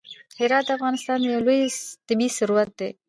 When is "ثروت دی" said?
2.37-2.89